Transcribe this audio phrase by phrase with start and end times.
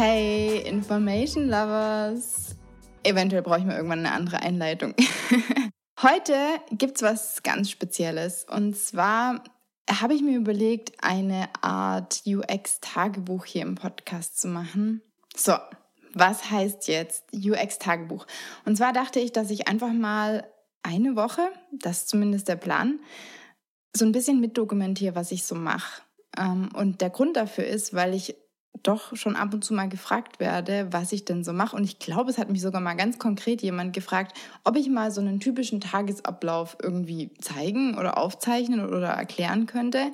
[0.00, 2.54] Hey, Information Lovers!
[3.02, 4.94] Eventuell brauche ich mal irgendwann eine andere Einleitung.
[6.00, 6.36] Heute
[6.70, 8.46] gibt's was ganz Spezielles.
[8.48, 9.42] Und zwar
[9.90, 15.02] habe ich mir überlegt, eine Art UX-Tagebuch hier im Podcast zu machen.
[15.34, 15.54] So,
[16.14, 18.24] was heißt jetzt UX-Tagebuch?
[18.66, 20.48] Und zwar dachte ich, dass ich einfach mal
[20.84, 23.00] eine Woche, das ist zumindest der Plan,
[23.96, 26.02] so ein bisschen mitdokumentiere, was ich so mache.
[26.38, 28.36] Ähm, und der Grund dafür ist, weil ich
[28.82, 31.76] doch schon ab und zu mal gefragt werde, was ich denn so mache.
[31.76, 35.10] Und ich glaube, es hat mich sogar mal ganz konkret jemand gefragt, ob ich mal
[35.10, 40.12] so einen typischen Tagesablauf irgendwie zeigen oder aufzeichnen oder erklären könnte.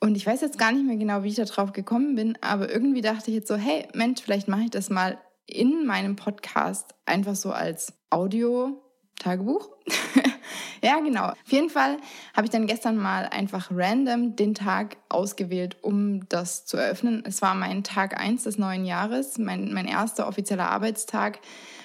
[0.00, 2.70] Und ich weiß jetzt gar nicht mehr genau, wie ich da drauf gekommen bin, aber
[2.70, 6.94] irgendwie dachte ich jetzt so, hey Mensch, vielleicht mache ich das mal in meinem Podcast
[7.06, 9.70] einfach so als Audio-Tagebuch.
[10.82, 11.28] Ja, genau.
[11.28, 11.98] Auf jeden Fall
[12.34, 17.22] habe ich dann gestern mal einfach random den Tag ausgewählt, um das zu eröffnen.
[17.26, 21.40] Es war mein Tag 1 des neuen Jahres, mein, mein erster offizieller Arbeitstag.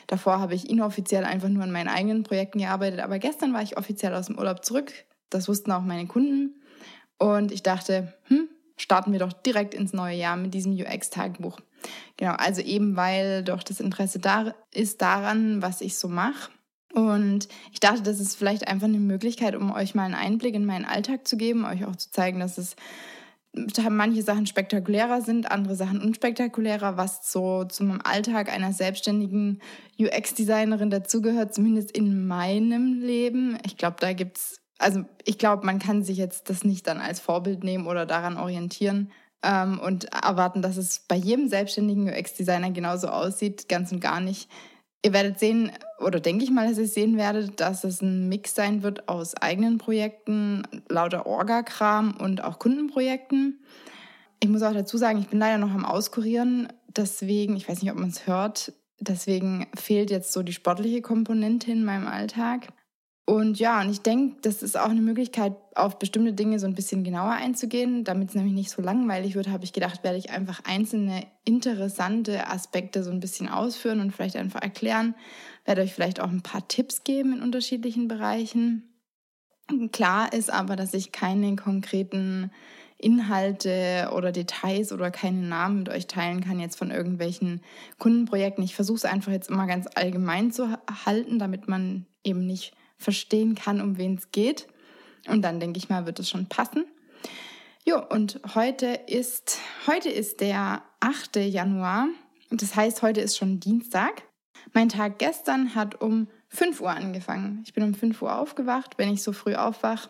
[0.08, 3.00] Davor habe ich inoffiziell einfach nur an meinen eigenen Projekten gearbeitet.
[3.00, 4.92] Aber gestern war ich offiziell aus dem Urlaub zurück.
[5.30, 6.62] Das wussten auch meine Kunden.
[7.18, 11.60] Und ich dachte, hm, starten wir doch direkt ins neue Jahr mit diesem UX-Tagebuch.
[12.18, 16.52] Genau, also eben weil doch das Interesse da ist daran, was ich so mache
[16.94, 20.66] und ich dachte, das ist vielleicht einfach eine Möglichkeit, um euch mal einen Einblick in
[20.66, 22.76] meinen Alltag zu geben, euch auch zu zeigen, dass es
[23.90, 29.62] manche Sachen spektakulärer sind, andere Sachen unspektakulärer, was so zum Alltag einer selbstständigen
[30.00, 33.58] UX-Designerin dazugehört, zumindest in meinem Leben.
[33.66, 37.20] Ich glaube, da gibt's, also ich glaube, man kann sich jetzt das nicht dann als
[37.20, 39.12] Vorbild nehmen oder daran orientieren
[39.44, 44.50] ähm, und erwarten, dass es bei jedem selbstständigen UX-Designer genauso aussieht, ganz und gar nicht.
[45.04, 48.54] Ihr werdet sehen, oder denke ich mal, dass ihr sehen werdet, dass es ein Mix
[48.54, 53.60] sein wird aus eigenen Projekten, lauter Orga-Kram und auch Kundenprojekten.
[54.40, 57.92] Ich muss auch dazu sagen, ich bin leider noch am Auskurieren, deswegen, ich weiß nicht,
[57.92, 62.68] ob man es hört, deswegen fehlt jetzt so die sportliche Komponente in meinem Alltag.
[63.32, 66.76] Und ja, und ich denke, das ist auch eine Möglichkeit, auf bestimmte Dinge so ein
[66.76, 68.04] bisschen genauer einzugehen.
[68.04, 72.50] Damit es nämlich nicht so langweilig wird, habe ich gedacht, werde ich einfach einzelne interessante
[72.50, 75.16] Aspekte so ein bisschen ausführen und vielleicht einfach erklären.
[75.64, 79.00] Werde euch vielleicht auch ein paar Tipps geben in unterschiedlichen Bereichen.
[79.94, 82.52] Klar ist aber, dass ich keine konkreten
[82.98, 87.62] Inhalte oder Details oder keine Namen mit euch teilen kann jetzt von irgendwelchen
[87.98, 88.62] Kundenprojekten.
[88.62, 93.56] Ich versuche es einfach jetzt immer ganz allgemein zu halten, damit man eben nicht verstehen
[93.56, 94.68] kann, um wen es geht.
[95.28, 96.86] Und dann denke ich mal, wird es schon passen.
[97.84, 101.38] Jo, und heute ist, heute ist der 8.
[101.38, 102.08] Januar.
[102.52, 104.24] Das heißt, heute ist schon Dienstag.
[104.74, 107.62] Mein Tag gestern hat um 5 Uhr angefangen.
[107.66, 110.10] Ich bin um 5 Uhr aufgewacht, wenn ich so früh aufwache.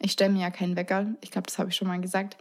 [0.00, 1.14] Ich stelle mir ja keinen Wecker.
[1.20, 2.36] Ich glaube, das habe ich schon mal gesagt.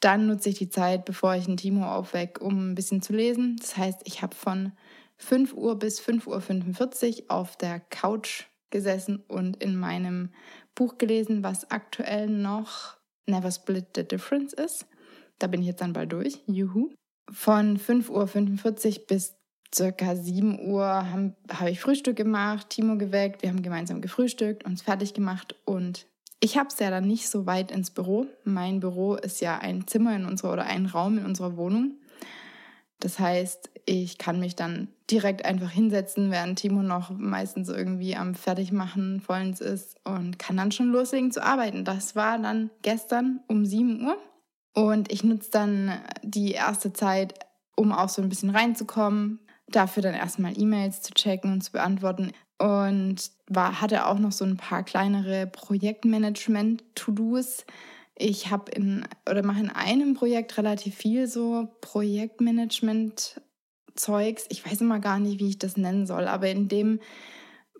[0.00, 3.56] Dann nutze ich die Zeit, bevor ich ein Timo aufwecke, um ein bisschen zu lesen.
[3.60, 4.72] Das heißt, ich habe von
[5.18, 10.30] 5 Uhr bis 5.45 Uhr auf der Couch gesessen und in meinem
[10.74, 12.96] Buch gelesen, was aktuell noch
[13.26, 14.86] Never Split the Difference ist.
[15.38, 16.42] Da bin ich jetzt dann bald durch.
[16.46, 16.90] Juhu.
[17.30, 19.36] Von 5.45 Uhr bis
[19.72, 24.82] circa 7 Uhr habe hab ich Frühstück gemacht, Timo geweckt, wir haben gemeinsam gefrühstückt, uns
[24.82, 26.06] fertig gemacht und
[26.40, 28.26] ich habe es ja dann nicht so weit ins Büro.
[28.42, 31.98] Mein Büro ist ja ein Zimmer in unserer oder ein Raum in unserer Wohnung.
[33.02, 38.36] Das heißt, ich kann mich dann direkt einfach hinsetzen, während Timo noch meistens irgendwie am
[38.36, 41.84] Fertigmachen vollends ist und kann dann schon loslegen zu arbeiten.
[41.84, 44.16] Das war dann gestern um 7 Uhr.
[44.74, 45.90] Und ich nutze dann
[46.22, 47.34] die erste Zeit,
[47.74, 52.30] um auch so ein bisschen reinzukommen, dafür dann erstmal E-Mails zu checken und zu beantworten.
[52.58, 57.66] Und war, hatte auch noch so ein paar kleinere Projektmanagement-To-Dos,
[58.16, 64.46] ich habe in oder mache in einem Projekt relativ viel so Projektmanagement-Zeugs.
[64.50, 67.00] Ich weiß immer gar nicht, wie ich das nennen soll, aber in dem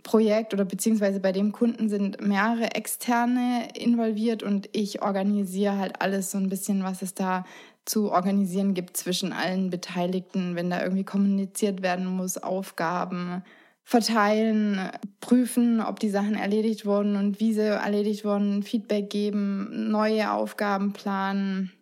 [0.03, 6.33] Projekt oder beziehungsweise bei dem Kunden sind mehrere Externe involviert und ich organisiere halt alles
[6.33, 7.45] so ein bisschen, was es da
[7.85, 13.45] zu organisieren gibt zwischen allen Beteiligten, wenn da irgendwie kommuniziert werden muss, Aufgaben,
[13.85, 14.91] verteilen,
[15.21, 20.93] prüfen, ob die Sachen erledigt wurden und wie sie erledigt wurden, Feedback geben, neue Aufgaben
[20.93, 21.73] planen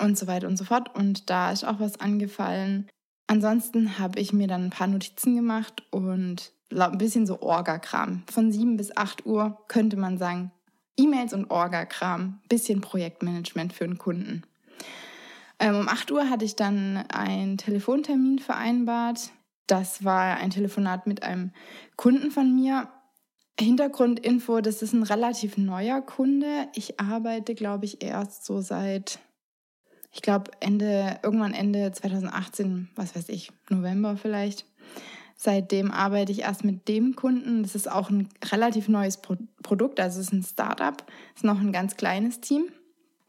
[0.00, 0.94] und so weiter und so fort.
[0.94, 2.88] Und da ist auch was angefallen.
[3.26, 8.22] Ansonsten habe ich mir dann ein paar Notizen gemacht und ein bisschen so Orga-Kram.
[8.30, 10.52] Von 7 bis 8 Uhr könnte man sagen,
[10.96, 14.42] E-Mails und Orga-Kram, bisschen Projektmanagement für einen Kunden.
[15.58, 19.30] Ähm, um 8 Uhr hatte ich dann einen Telefontermin vereinbart
[19.70, 21.52] das war ein Telefonat mit einem
[21.96, 22.88] Kunden von mir.
[23.58, 26.68] Hintergrundinfo, das ist ein relativ neuer Kunde.
[26.74, 29.18] Ich arbeite, glaube ich, erst so seit
[30.12, 34.64] Ich glaube, Ende, irgendwann Ende 2018, was weiß ich, November vielleicht.
[35.36, 37.62] Seitdem arbeite ich erst mit dem Kunden.
[37.62, 41.44] Das ist auch ein relativ neues Pro Produkt, also es ist ein Startup, es ist
[41.44, 42.64] noch ein ganz kleines Team.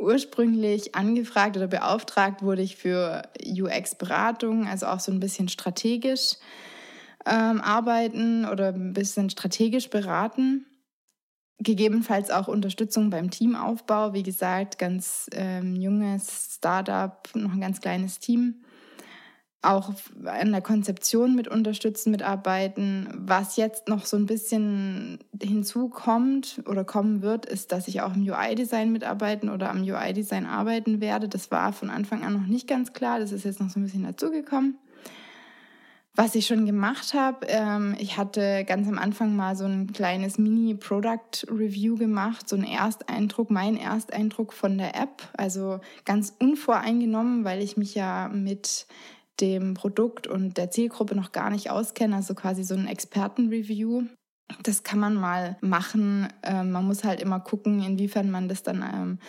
[0.01, 6.37] Ursprünglich angefragt oder beauftragt wurde ich für UX-Beratung, also auch so ein bisschen strategisch
[7.25, 10.65] ähm, arbeiten oder ein bisschen strategisch beraten.
[11.59, 14.13] Gegebenenfalls auch Unterstützung beim Teamaufbau.
[14.13, 18.63] Wie gesagt, ganz ähm, junges Startup, noch ein ganz kleines Team.
[19.63, 19.91] Auch
[20.25, 23.07] an der Konzeption mit unterstützen, mitarbeiten.
[23.15, 28.27] Was jetzt noch so ein bisschen hinzukommt oder kommen wird, ist, dass ich auch im
[28.27, 31.29] UI-Design mitarbeiten oder am UI-Design arbeiten werde.
[31.29, 33.19] Das war von Anfang an noch nicht ganz klar.
[33.19, 34.79] Das ist jetzt noch so ein bisschen dazugekommen.
[36.13, 40.37] Was ich schon gemacht habe, ähm, ich hatte ganz am Anfang mal so ein kleines
[40.37, 45.21] Mini-Product-Review gemacht, so ein Ersteindruck, mein Ersteindruck von der App.
[45.37, 48.87] Also ganz unvoreingenommen, weil ich mich ja mit
[49.39, 54.03] dem Produkt und der Zielgruppe noch gar nicht auskenne, also quasi so ein Experten-Review.
[54.63, 56.27] Das kann man mal machen.
[56.43, 59.19] Ähm, man muss halt immer gucken, inwiefern man das dann ähm,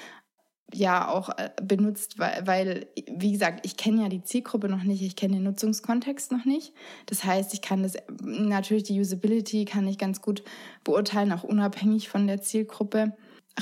[0.74, 5.02] ja auch äh, benutzt, weil, weil wie gesagt, ich kenne ja die Zielgruppe noch nicht,
[5.02, 6.72] ich kenne den Nutzungskontext noch nicht.
[7.06, 10.42] Das heißt, ich kann das natürlich die Usability kann ich ganz gut
[10.84, 13.12] beurteilen, auch unabhängig von der Zielgruppe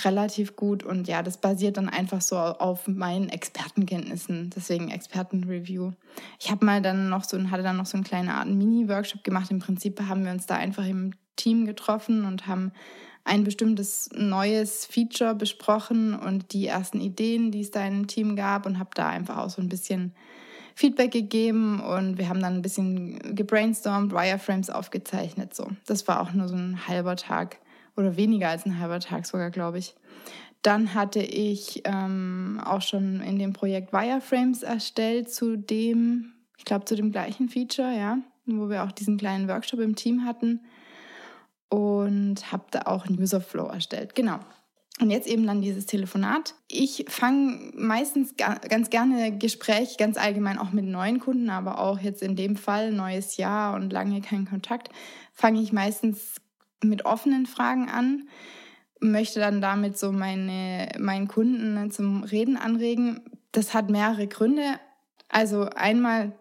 [0.04, 5.92] relativ gut und ja, das basiert dann einfach so auf meinen Expertenkenntnissen, deswegen Expertenreview.
[6.38, 9.50] Ich habe mal dann noch so hatte dann noch so eine kleine Art Mini-Workshop gemacht.
[9.50, 12.72] Im Prinzip haben wir uns da einfach im Team getroffen und haben
[13.24, 18.66] ein bestimmtes neues Feature besprochen und die ersten Ideen, die es da im Team gab
[18.66, 20.14] und habe da einfach auch so ein bisschen
[20.74, 25.54] Feedback gegeben und wir haben dann ein bisschen gebrainstormt, Wireframes aufgezeichnet.
[25.54, 27.58] So, das war auch nur so ein halber Tag
[28.00, 29.94] oder weniger als ein halber Tag sogar, glaube ich.
[30.62, 36.84] Dann hatte ich ähm, auch schon in dem Projekt Wireframes erstellt zu dem, ich glaube
[36.84, 40.60] zu dem gleichen Feature, ja, wo wir auch diesen kleinen Workshop im Team hatten
[41.70, 44.14] und habe da auch einen User Flow erstellt.
[44.14, 44.40] Genau.
[45.00, 46.54] Und jetzt eben dann dieses Telefonat.
[46.68, 52.22] Ich fange meistens ganz gerne Gespräch, ganz allgemein auch mit neuen Kunden, aber auch jetzt
[52.22, 54.90] in dem Fall neues Jahr und lange kein Kontakt,
[55.32, 56.34] fange ich meistens
[56.82, 58.28] mit offenen Fragen an,
[59.00, 63.20] möchte dann damit so meine, meinen Kunden zum Reden anregen.
[63.52, 64.78] Das hat mehrere Gründe.
[65.28, 66.32] Also einmal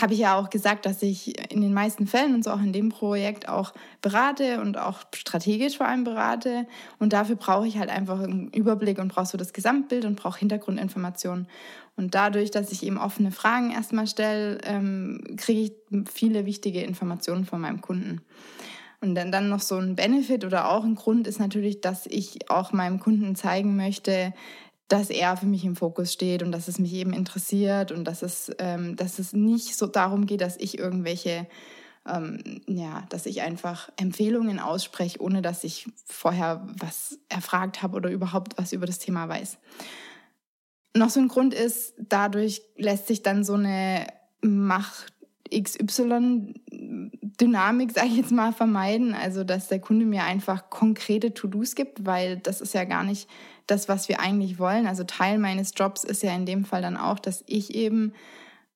[0.00, 2.72] habe ich ja auch gesagt, dass ich in den meisten Fällen und so auch in
[2.72, 3.72] dem Projekt auch
[4.02, 6.66] berate und auch strategisch vor allem berate.
[6.98, 10.40] Und dafür brauche ich halt einfach einen Überblick und brauche so das Gesamtbild und brauche
[10.40, 11.46] Hintergrundinformationen.
[11.96, 15.72] Und dadurch, dass ich eben offene Fragen erstmal stelle, ähm, kriege ich
[16.12, 18.22] viele wichtige Informationen von meinem Kunden.
[19.00, 22.50] Und dann, dann noch so ein Benefit oder auch ein Grund ist natürlich, dass ich
[22.50, 24.34] auch meinem Kunden zeigen möchte,
[24.88, 28.22] dass er für mich im Fokus steht und dass es mich eben interessiert und dass
[28.22, 31.46] es, ähm, dass es nicht so darum geht, dass ich irgendwelche,
[32.06, 38.10] ähm, ja, dass ich einfach Empfehlungen ausspreche, ohne dass ich vorher was erfragt habe oder
[38.10, 39.58] überhaupt was über das Thema weiß.
[40.96, 44.08] Noch so ein Grund ist, dadurch lässt sich dann so eine
[44.42, 45.12] Macht
[47.36, 49.14] XY-Dynamik, sage ich jetzt mal, vermeiden.
[49.14, 53.28] Also, dass der Kunde mir einfach konkrete To-Dos gibt, weil das ist ja gar nicht
[53.66, 54.86] das, was wir eigentlich wollen.
[54.86, 58.12] Also Teil meines Jobs ist ja in dem Fall dann auch, dass ich eben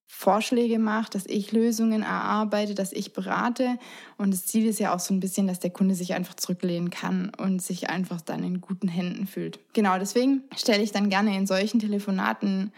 [0.07, 3.79] Vorschläge mache, dass ich Lösungen erarbeite, dass ich berate.
[4.17, 6.91] Und das Ziel ist ja auch so ein bisschen, dass der Kunde sich einfach zurücklehnen
[6.91, 9.59] kann und sich einfach dann in guten Händen fühlt.
[9.73, 12.73] Genau, deswegen stelle ich dann gerne in solchen Telefonaten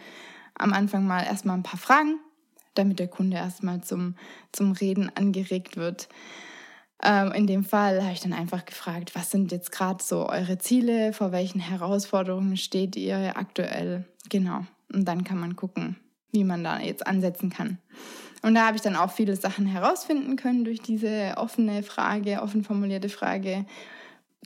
[0.55, 2.19] am Anfang mal erstmal ein paar Fragen,
[2.77, 4.15] damit der Kunde erstmal zum,
[4.51, 6.07] zum Reden angeregt wird.
[7.03, 10.57] Ähm, in dem Fall habe ich dann einfach gefragt, was sind jetzt gerade so eure
[10.57, 14.05] Ziele, vor welchen Herausforderungen steht ihr aktuell?
[14.29, 14.65] Genau.
[14.91, 15.97] Und dann kann man gucken,
[16.31, 17.77] wie man da jetzt ansetzen kann.
[18.41, 22.63] Und da habe ich dann auch viele Sachen herausfinden können durch diese offene Frage, offen
[22.63, 23.65] formulierte Frage.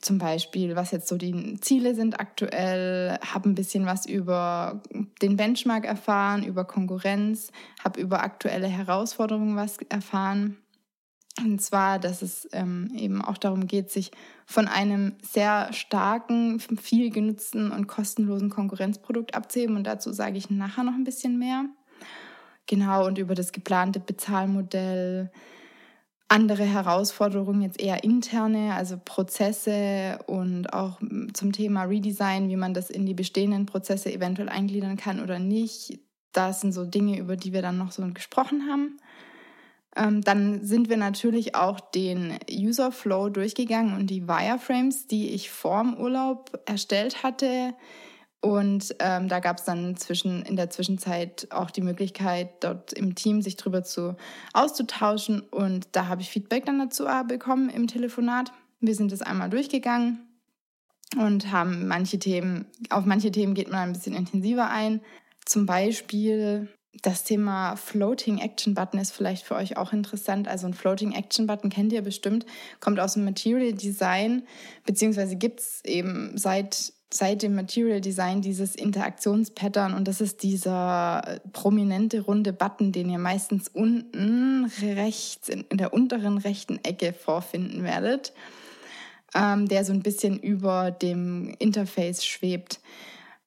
[0.02, 4.82] Zum Beispiel, was jetzt so die Ziele sind aktuell, habe ein bisschen was über
[5.22, 7.52] den Benchmark erfahren, über Konkurrenz,
[7.84, 10.58] habe über aktuelle Herausforderungen was erfahren
[11.40, 14.12] und zwar, dass es ähm, eben auch darum geht, sich
[14.46, 19.76] von einem sehr starken, viel genutzten und kostenlosen Konkurrenzprodukt abzuheben.
[19.76, 21.66] Und dazu sage ich nachher noch ein bisschen mehr.
[22.68, 25.32] Genau, und über das geplante Bezahlmodell,
[26.32, 31.00] andere Herausforderungen, jetzt eher interne, also Prozesse und auch
[31.34, 36.00] zum Thema Redesign, wie man das in die bestehenden Prozesse eventuell eingliedern kann oder nicht.
[36.32, 38.98] Das sind so Dinge, über die wir dann noch so gesprochen haben.
[39.98, 45.52] Ähm, dann sind wir natürlich auch den User Flow durchgegangen und die Wireframes, die ich
[45.52, 47.74] vorm Urlaub erstellt hatte,
[48.42, 53.14] Und ähm, da gab es dann zwischen, in der Zwischenzeit auch die Möglichkeit, dort im
[53.14, 54.16] Team sich drüber zu
[54.54, 55.42] auszutauschen.
[55.42, 58.52] Und da habe ich Feedback dann dazu äh, bekommen im Telefonat.
[58.80, 60.28] Wir sind das einmal durchgegangen
[61.18, 65.02] und haben manche Themen, auf manche Themen geht man ein bisschen intensiver ein.
[65.46, 66.68] Zum Beispiel
[67.02, 70.48] das Thema Floating Action Button ist vielleicht für euch auch interessant.
[70.48, 72.46] Also ein Floating Action Button kennt ihr bestimmt,
[72.80, 74.44] kommt aus dem Material Design,
[74.86, 81.42] beziehungsweise gibt es eben seit, seit dem Material Design dieses Interaktionspattern und das ist dieser
[81.54, 87.84] prominente runde Button, den ihr meistens unten rechts in, in der unteren rechten Ecke vorfinden
[87.84, 88.34] werdet
[89.34, 92.80] ähm, der so ein bisschen über dem Interface schwebt.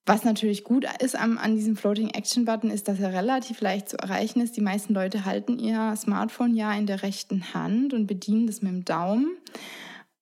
[0.06, 3.88] Was natürlich gut ist an, an diesem Floating Action Button, ist, dass er relativ leicht
[3.88, 4.56] zu erreichen ist.
[4.56, 8.73] Die meisten Leute halten ihr Smartphone ja in der rechten Hand und bedienen das mit
[8.73, 9.37] dem Daumen.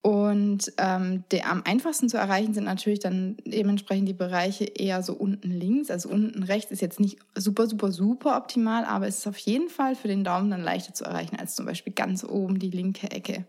[0.02, 5.14] Und ähm, der am einfachsten zu erreichen sind natürlich dann dementsprechend die Bereiche eher so
[5.14, 5.92] unten links.
[5.92, 9.68] Also unten rechts ist jetzt nicht super, super, super optimal, aber es ist auf jeden
[9.68, 13.12] Fall für den Daumen dann leichter zu erreichen als zum Beispiel ganz oben die linke
[13.12, 13.46] Ecke.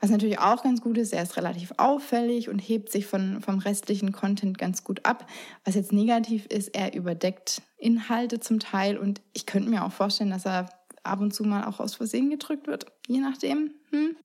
[0.00, 3.58] Was natürlich auch ganz gut ist, er ist relativ auffällig und hebt sich von, vom
[3.58, 5.26] restlichen Content ganz gut ab.
[5.64, 10.30] Was jetzt negativ ist, er überdeckt Inhalte zum Teil und ich könnte mir auch vorstellen,
[10.30, 10.70] dass er
[11.02, 13.74] ab und zu mal auch aus Versehen gedrückt wird, je nachdem.
[13.90, 14.16] Hm.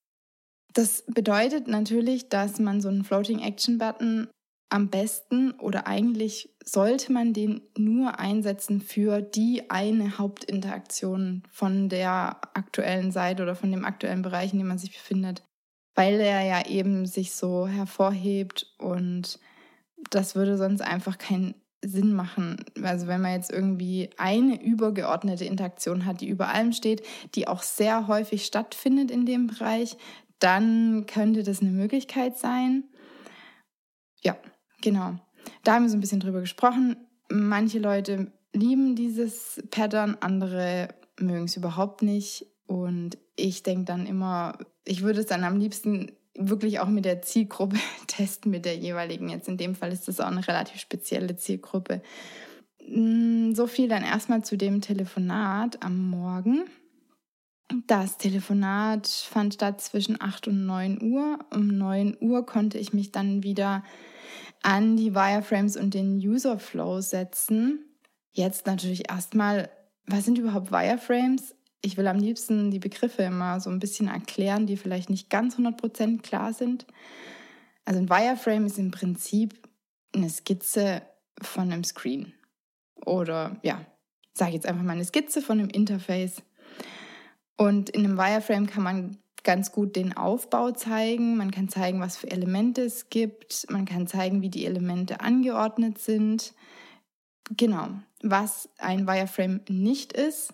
[0.74, 4.28] Das bedeutet natürlich, dass man so einen Floating Action Button
[4.70, 12.42] am besten oder eigentlich sollte man den nur einsetzen für die eine Hauptinteraktion von der
[12.56, 15.44] aktuellen Seite oder von dem aktuellen Bereich, in dem man sich befindet
[15.96, 19.40] weil er ja eben sich so hervorhebt und
[20.10, 22.64] das würde sonst einfach keinen Sinn machen.
[22.82, 27.62] Also wenn man jetzt irgendwie eine übergeordnete Interaktion hat, die über allem steht, die auch
[27.62, 29.98] sehr häufig stattfindet in dem Bereich,
[30.44, 32.84] dann könnte das eine Möglichkeit sein.
[34.22, 34.36] Ja,
[34.82, 35.16] genau.
[35.64, 36.98] Da haben wir so ein bisschen drüber gesprochen.
[37.30, 42.46] Manche Leute lieben dieses Pattern, andere mögen es überhaupt nicht.
[42.68, 47.22] Und ich denke dann immer, ich würde es dann am liebsten wirklich auch mit der
[47.22, 49.30] Zielgruppe testen, mit der jeweiligen.
[49.30, 52.02] Jetzt in dem Fall ist das auch eine relativ spezielle Zielgruppe.
[52.86, 56.66] Mm, so viel dann erstmal zu dem Telefonat am Morgen.
[57.88, 61.40] Das Telefonat fand statt zwischen 8 und 9 Uhr.
[61.52, 63.84] Um 9 Uhr konnte ich mich dann wieder
[64.62, 67.86] an die Wireframes und den User Flow setzen.
[68.32, 69.70] Jetzt natürlich erstmal,
[70.06, 71.56] was sind überhaupt Wireframes?
[71.86, 75.58] ich will am liebsten die Begriffe immer so ein bisschen erklären, die vielleicht nicht ganz
[75.58, 76.88] 100% klar sind.
[77.84, 79.54] Also ein Wireframe ist im Prinzip
[80.16, 81.02] eine Skizze
[81.42, 82.34] von einem Screen.
[83.06, 83.86] Oder ja,
[84.34, 86.42] sage jetzt einfach mal eine Skizze von einem Interface.
[87.58, 91.38] Und in einem Wireframe kann man ganz gut den Aufbau zeigen.
[91.38, 93.66] Man kann zeigen, was für Elemente es gibt.
[93.70, 96.54] Man kann zeigen, wie die Elemente angeordnet sind.
[97.56, 97.90] Genau.
[98.22, 100.54] Was ein Wireframe nicht ist,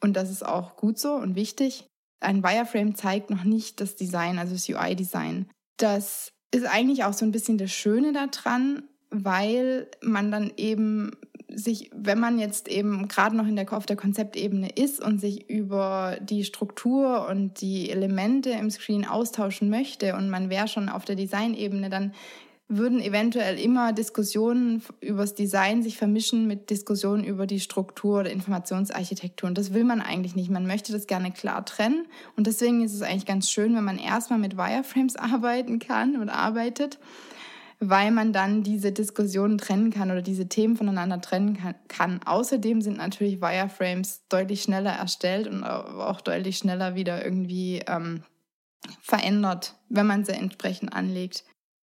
[0.00, 1.88] und das ist auch gut so und wichtig.
[2.20, 5.50] Ein Wireframe zeigt noch nicht das Design, also das UI-Design.
[5.78, 8.88] Das ist eigentlich auch so ein bisschen das Schöne daran,
[9.24, 11.12] weil man dann eben
[11.48, 15.48] sich, wenn man jetzt eben gerade noch in der, auf der Konzeptebene ist und sich
[15.48, 21.04] über die Struktur und die Elemente im Screen austauschen möchte und man wäre schon auf
[21.04, 22.12] der Designebene, dann
[22.68, 28.30] würden eventuell immer Diskussionen über das Design sich vermischen mit Diskussionen über die Struktur oder
[28.30, 29.48] Informationsarchitektur.
[29.48, 30.50] Und das will man eigentlich nicht.
[30.50, 32.06] Man möchte das gerne klar trennen.
[32.36, 36.28] Und deswegen ist es eigentlich ganz schön, wenn man erstmal mit Wireframes arbeiten kann und
[36.28, 36.98] arbeitet,
[37.78, 42.20] weil man dann diese Diskussionen trennen kann oder diese Themen voneinander trennen kann.
[42.24, 48.22] Außerdem sind natürlich Wireframes deutlich schneller erstellt und auch deutlich schneller wieder irgendwie ähm,
[49.02, 51.44] verändert, wenn man sie entsprechend anlegt.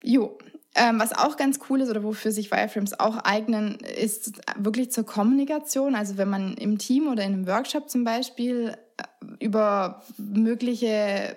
[0.03, 0.37] Jo,
[0.75, 5.05] ähm, was auch ganz cool ist oder wofür sich Wireframes auch eignen, ist wirklich zur
[5.05, 5.95] Kommunikation.
[5.95, 11.35] Also wenn man im Team oder in einem Workshop zum Beispiel äh, über mögliche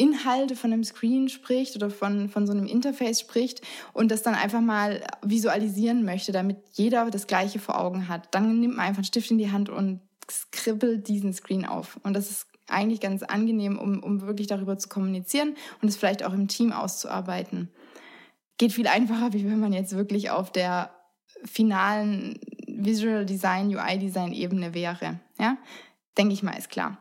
[0.00, 4.34] Inhalte von einem Screen spricht oder von, von so einem Interface spricht und das dann
[4.34, 8.98] einfach mal visualisieren möchte, damit jeder das Gleiche vor Augen hat, dann nimmt man einfach
[8.98, 11.98] einen Stift in die Hand und skribbelt diesen Screen auf.
[12.02, 16.24] Und das ist eigentlich ganz angenehm, um, um wirklich darüber zu kommunizieren und es vielleicht
[16.24, 17.70] auch im Team auszuarbeiten
[18.60, 20.94] geht viel einfacher, wie wenn man jetzt wirklich auf der
[21.46, 25.18] finalen Visual Design, UI Design Ebene wäre.
[25.38, 25.56] Ja,
[26.18, 26.98] denke ich mal, ist klar.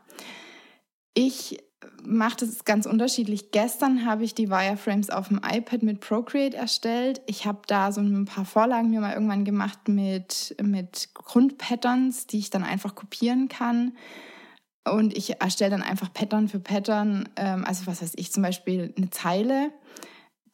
[1.13, 1.59] Ich
[2.03, 3.51] mache das ganz unterschiedlich.
[3.51, 7.21] Gestern habe ich die Wireframes auf dem iPad mit Procreate erstellt.
[7.25, 12.39] Ich habe da so ein paar Vorlagen mir mal irgendwann gemacht mit, mit Grundpatterns, die
[12.39, 13.93] ich dann einfach kopieren kann.
[14.85, 17.29] Und ich erstelle dann einfach Pattern für Pattern.
[17.35, 19.71] Ähm, also was weiß ich, zum Beispiel eine Zeile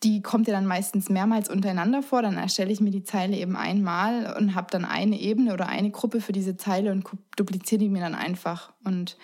[0.05, 2.21] die kommt ja dann meistens mehrmals untereinander vor.
[2.21, 5.89] Dann erstelle ich mir die Zeile eben einmal und habe dann eine Ebene oder eine
[5.89, 9.17] Gruppe für diese Zeile und dupliziere die mir dann einfach und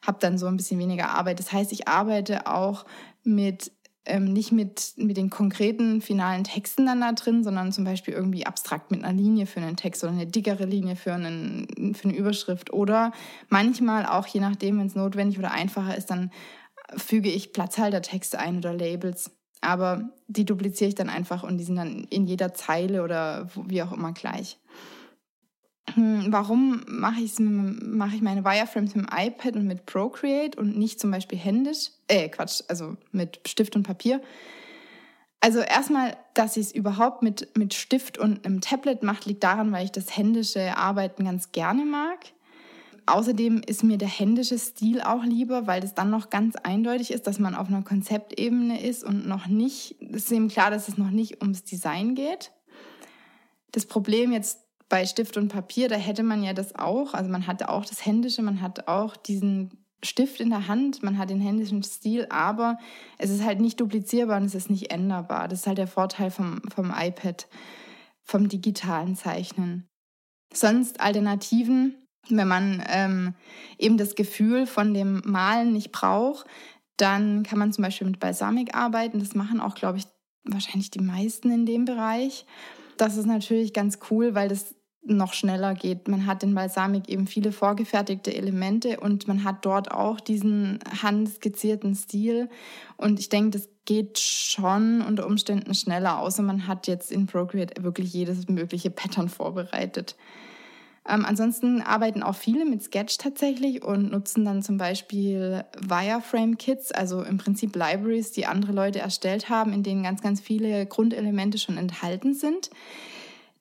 [0.00, 1.40] habe dann so ein bisschen weniger Arbeit.
[1.40, 2.86] Das heißt, ich arbeite auch
[3.24, 3.72] mit
[4.04, 8.46] ähm, nicht mit, mit den konkreten finalen Texten dann da drin, sondern zum Beispiel irgendwie
[8.46, 12.16] abstrakt mit einer Linie für einen Text oder eine dickere Linie für, einen, für eine
[12.16, 12.72] Überschrift.
[12.72, 13.12] Oder
[13.48, 16.30] manchmal auch, je nachdem, wenn es notwendig oder einfacher ist, dann
[16.96, 19.37] füge ich Platzhaltertexte ein oder Labels.
[19.60, 23.82] Aber die dupliziere ich dann einfach und die sind dann in jeder Zeile oder wie
[23.82, 24.58] auch immer gleich.
[25.94, 31.00] Hm, warum mache, mache ich meine Wireframes mit dem iPad und mit Procreate und nicht
[31.00, 31.90] zum Beispiel händisch?
[32.08, 34.20] Äh, Quatsch, also mit Stift und Papier.
[35.40, 39.70] Also erstmal, dass ich es überhaupt mit, mit Stift und einem Tablet mache, liegt daran,
[39.72, 42.18] weil ich das händische Arbeiten ganz gerne mag.
[43.08, 47.26] Außerdem ist mir der händische Stil auch lieber, weil es dann noch ganz eindeutig ist,
[47.26, 50.98] dass man auf einer Konzeptebene ist und noch nicht, es ist eben klar, dass es
[50.98, 52.52] noch nicht ums Design geht.
[53.72, 54.60] Das Problem jetzt
[54.90, 58.04] bei Stift und Papier, da hätte man ja das auch, also man hat auch das
[58.04, 59.70] Händische, man hat auch diesen
[60.02, 62.78] Stift in der Hand, man hat den händischen Stil, aber
[63.16, 65.48] es ist halt nicht duplizierbar und es ist nicht änderbar.
[65.48, 67.48] Das ist halt der Vorteil vom, vom iPad,
[68.22, 69.88] vom digitalen Zeichnen.
[70.52, 71.96] Sonst Alternativen,
[72.28, 73.34] wenn man ähm,
[73.78, 76.46] eben das Gefühl von dem Malen nicht braucht,
[76.96, 79.20] dann kann man zum Beispiel mit Balsamik arbeiten.
[79.20, 80.04] Das machen auch, glaube ich,
[80.44, 82.44] wahrscheinlich die meisten in dem Bereich.
[82.96, 86.08] Das ist natürlich ganz cool, weil das noch schneller geht.
[86.08, 91.94] Man hat in Balsamik eben viele vorgefertigte Elemente und man hat dort auch diesen handskizzierten
[91.94, 92.50] Stil.
[92.96, 97.82] Und ich denke, das geht schon unter Umständen schneller, außer man hat jetzt in Procreate
[97.82, 100.16] wirklich jedes mögliche Pattern vorbereitet.
[101.08, 107.22] Ähm, ansonsten arbeiten auch viele mit Sketch tatsächlich und nutzen dann zum Beispiel Wireframe-Kits, also
[107.22, 111.78] im Prinzip Libraries, die andere Leute erstellt haben, in denen ganz, ganz viele Grundelemente schon
[111.78, 112.70] enthalten sind.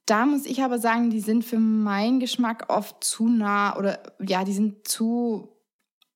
[0.05, 4.43] Da muss ich aber sagen, die sind für meinen Geschmack oft zu nah oder ja,
[4.43, 5.49] die sind zu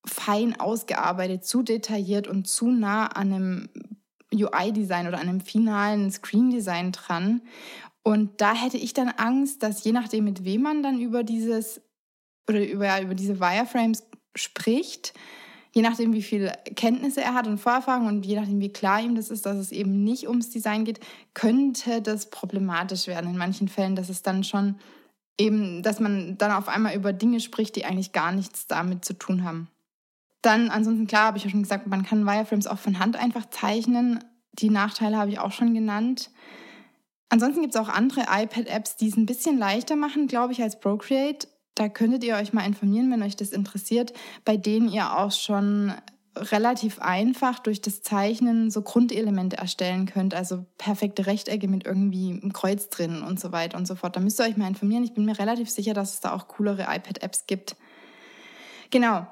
[0.06, 3.70] fein ausgearbeitet, zu detailliert und zu nah an einem
[4.34, 7.42] UI-Design oder an einem finalen Screen-Design dran.
[8.04, 11.82] Und da hätte ich dann Angst, dass je nachdem, mit wem man dann über dieses
[12.50, 14.04] oder über, über diese Wireframes
[14.36, 15.14] spricht,
[15.72, 19.16] je nachdem, wie viel Kenntnisse er hat und Vorerfahrung und je nachdem, wie klar ihm
[19.16, 21.00] das ist, dass es eben nicht ums Design geht,
[21.34, 24.76] könnte das problematisch werden in manchen Fällen, dass es dann schon
[25.38, 29.14] eben, dass man dann auf einmal über Dinge spricht, die eigentlich gar nichts damit zu
[29.14, 29.70] tun haben.
[30.42, 33.50] Dann ansonsten klar, habe ich ja schon gesagt, man kann Wireframes auch von Hand einfach
[33.50, 34.24] zeichnen.
[34.54, 36.32] Die Nachteile habe ich auch schon genannt.
[37.32, 40.82] Ansonsten gibt es auch andere iPad-Apps, die es ein bisschen leichter machen, glaube ich, als
[40.82, 41.48] Procreate.
[41.76, 44.12] Da könntet ihr euch mal informieren, wenn euch das interessiert,
[44.44, 45.94] bei denen ihr auch schon
[46.36, 52.52] relativ einfach durch das Zeichnen so Grundelemente erstellen könnt, also perfekte Rechtecke mit irgendwie einem
[52.52, 54.18] Kreuz drin und so weiter und so fort.
[54.18, 55.06] Da müsst ihr euch mal informieren.
[55.06, 57.78] Ich bin mir relativ sicher, dass es da auch coolere iPad-Apps gibt.
[58.90, 59.26] Genau.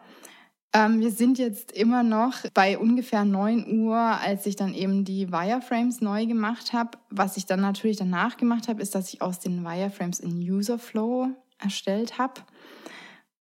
[0.71, 5.31] Ähm, wir sind jetzt immer noch bei ungefähr 9 Uhr, als ich dann eben die
[5.31, 6.97] Wireframes neu gemacht habe.
[7.09, 11.29] Was ich dann natürlich danach gemacht habe, ist, dass ich aus den Wireframes in Userflow
[11.57, 12.41] erstellt habe.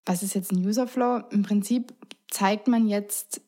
[0.07, 1.23] Was ist jetzt ein Userflow?
[1.31, 1.93] Im Prinzip
[2.31, 3.43] zeigt man jetzt,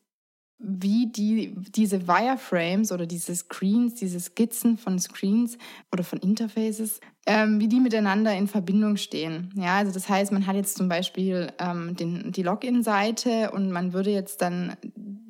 [0.63, 5.57] wie die, diese Wireframes oder diese Screens, diese Skizzen von Screens
[5.91, 9.51] oder von Interfaces, ähm, wie die miteinander in Verbindung stehen.
[9.55, 13.93] Ja, also das heißt, man hat jetzt zum Beispiel ähm, den, die Login-Seite und man
[13.93, 14.75] würde jetzt dann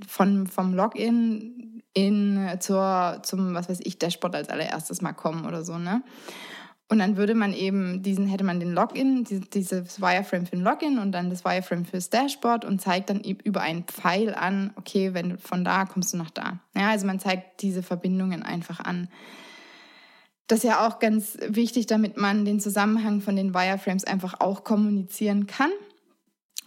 [0.08, 5.64] von, vom Login in zur, zum, was weiß ich, Dashboard als allererstes mal kommen oder
[5.64, 6.04] so, ne?
[6.92, 11.00] Und dann würde man eben diesen, hätte man den Login, dieses Wireframe für den Login
[11.00, 15.30] und dann das Wireframe fürs Dashboard und zeigt dann über einen Pfeil an, okay, wenn
[15.30, 16.60] du von da kommst du nach da.
[16.76, 19.08] Ja, also man zeigt diese Verbindungen einfach an.
[20.48, 24.66] Das ist ja auch ganz wichtig, damit man den Zusammenhang von den Wireframes einfach auch
[24.66, 25.72] kommunizieren kann.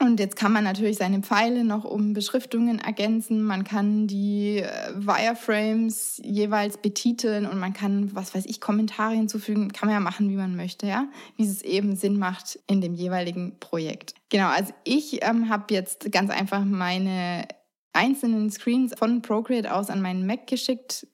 [0.01, 3.43] Und jetzt kann man natürlich seine Pfeile noch um Beschriftungen ergänzen.
[3.43, 9.73] Man kann die äh, Wireframes jeweils betiteln und man kann, was weiß ich, Kommentare hinzufügen.
[9.73, 12.95] Kann man ja machen, wie man möchte, ja, wie es eben Sinn macht in dem
[12.95, 14.15] jeweiligen Projekt.
[14.31, 17.47] Genau, also ich ähm, habe jetzt ganz einfach meine
[17.93, 21.07] einzelnen Screens von Procreate aus an meinen Mac geschickt,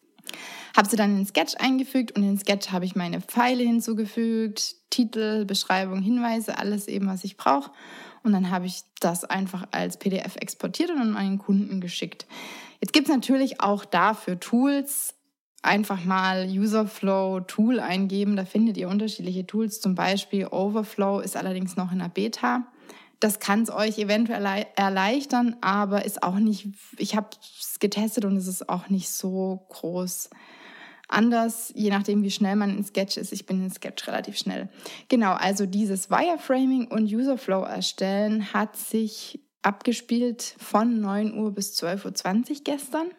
[0.75, 5.45] habe sie dann in Sketch eingefügt und in Sketch habe ich meine Pfeile hinzugefügt, Titel,
[5.45, 7.71] Beschreibung, Hinweise, alles eben, was ich brauche.
[8.23, 12.27] Und dann habe ich das einfach als PDF exportiert und an meinen Kunden geschickt.
[12.81, 15.15] Jetzt gibt es natürlich auch dafür Tools.
[15.63, 18.37] Einfach mal Userflow Tool eingeben.
[18.37, 19.81] Da findet ihr unterschiedliche Tools.
[19.81, 22.67] Zum Beispiel Overflow ist allerdings noch in der Beta.
[23.21, 27.29] Das kann es euch eventuell erleichtern, aber ist auch nicht, ich habe
[27.61, 30.31] es getestet und es ist auch nicht so groß
[31.11, 33.33] anders, je nachdem, wie schnell man in Sketch ist.
[33.33, 34.69] Ich bin in Sketch relativ schnell.
[35.09, 42.51] Genau, also dieses Wireframing und Userflow erstellen hat sich abgespielt von 9 Uhr bis 12.20
[42.51, 43.11] Uhr gestern.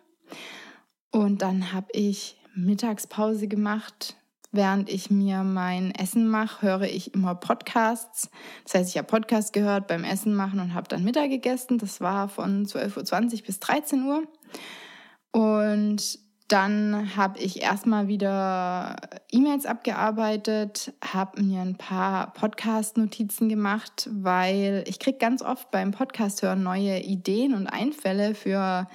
[1.11, 4.15] Und dann habe ich Mittagspause gemacht.
[4.53, 8.29] Während ich mir mein Essen mache, höre ich immer Podcasts.
[8.65, 11.77] Das heißt, ich habe Podcast gehört beim Essen machen und habe dann Mittag gegessen.
[11.77, 14.23] Das war von 12.20 Uhr bis 13 Uhr.
[15.31, 16.19] Und
[16.51, 18.97] dann habe ich erstmal wieder
[19.31, 26.41] E-Mails abgearbeitet, habe mir ein paar Podcast-Notizen gemacht, weil ich kriege ganz oft beim Podcast
[26.41, 28.89] hören neue Ideen und Einfälle für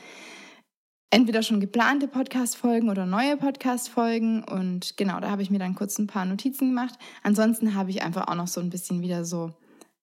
[1.10, 4.44] entweder schon geplante Podcast-Folgen oder neue Podcast-Folgen.
[4.44, 6.98] Und genau, da habe ich mir dann kurz ein paar Notizen gemacht.
[7.22, 9.54] Ansonsten habe ich einfach auch noch so ein bisschen wieder so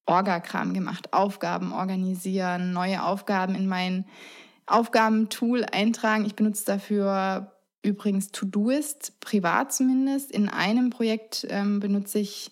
[0.07, 4.05] Orga-Kram gemacht, Aufgaben organisieren, neue Aufgaben in mein
[4.65, 6.25] Aufgabentool eintragen.
[6.25, 10.31] Ich benutze dafür übrigens Todoist, privat zumindest.
[10.31, 12.51] In einem Projekt ähm, benutze ich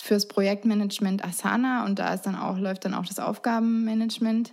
[0.00, 4.52] fürs Projektmanagement Asana und da ist dann auch, läuft dann auch das Aufgabenmanagement.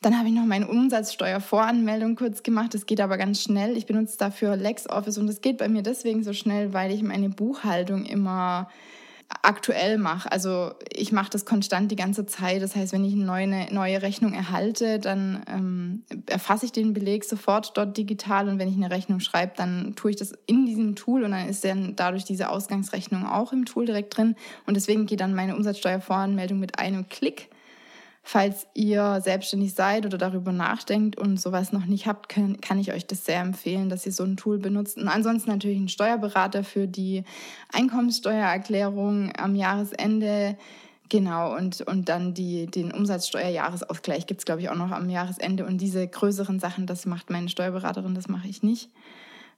[0.00, 2.72] Dann habe ich noch meine Umsatzsteuervoranmeldung kurz gemacht.
[2.72, 3.76] Das geht aber ganz schnell.
[3.76, 7.28] Ich benutze dafür LexOffice und das geht bei mir deswegen so schnell, weil ich meine
[7.28, 8.68] Buchhaltung immer
[9.42, 10.32] aktuell mache.
[10.32, 12.62] Also ich mache das konstant die ganze Zeit.
[12.62, 17.24] Das heißt, wenn ich eine neue, neue Rechnung erhalte, dann ähm, erfasse ich den Beleg
[17.24, 20.96] sofort dort digital und wenn ich eine Rechnung schreibe, dann tue ich das in diesem
[20.96, 24.34] Tool und dann ist dann dadurch diese Ausgangsrechnung auch im Tool direkt drin.
[24.66, 27.50] Und deswegen geht dann meine Umsatzsteuervoranmeldung mit einem Klick
[28.30, 32.92] Falls ihr selbstständig seid oder darüber nachdenkt und sowas noch nicht habt, kann, kann ich
[32.92, 34.98] euch das sehr empfehlen, dass ihr so ein Tool benutzt.
[34.98, 37.24] Und ansonsten natürlich einen Steuerberater für die
[37.72, 40.58] Einkommenssteuererklärung am Jahresende.
[41.08, 45.64] Genau, und, und dann die, den Umsatzsteuerjahresausgleich gibt es, glaube ich, auch noch am Jahresende.
[45.64, 48.90] Und diese größeren Sachen, das macht meine Steuerberaterin, das mache ich nicht.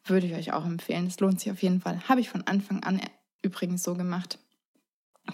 [0.05, 1.07] Würde ich euch auch empfehlen.
[1.07, 2.09] Das lohnt sich auf jeden Fall.
[2.09, 3.01] Habe ich von Anfang an
[3.43, 4.39] übrigens so gemacht.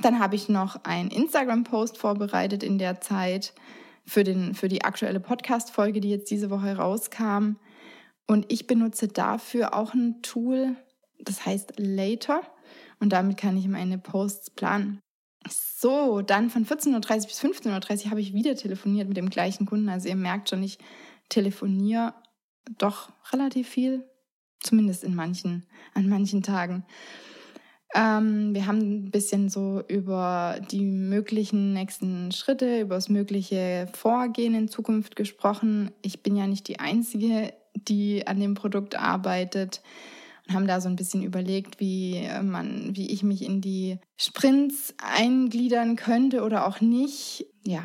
[0.03, 3.55] Dann habe ich noch einen Instagram-Post vorbereitet in der Zeit
[4.07, 7.57] für, den, für die aktuelle Podcast-Folge, die jetzt diese Woche rauskam.
[8.27, 10.77] Und ich benutze dafür auch ein Tool,
[11.20, 12.42] das heißt Later.
[12.99, 15.01] Und damit kann ich meine Posts planen.
[15.49, 19.66] So, dann von 14.30 Uhr bis 15.30 Uhr habe ich wieder telefoniert mit dem gleichen
[19.66, 19.88] Kunden.
[19.88, 20.79] Also ihr merkt schon, ich
[21.29, 22.14] telefoniere
[22.79, 24.09] doch relativ viel,
[24.61, 26.85] zumindest in manchen, an manchen Tagen.
[27.94, 34.55] Ähm, wir haben ein bisschen so über die möglichen nächsten Schritte, über das mögliche Vorgehen
[34.55, 35.92] in Zukunft gesprochen.
[36.03, 39.83] Ich bin ja nicht die Einzige, die an dem Produkt arbeitet
[40.49, 44.94] und haben da so ein bisschen überlegt, wie man, wie ich mich in die Sprints
[44.99, 47.46] eingliedern könnte oder auch nicht.
[47.64, 47.83] Ja,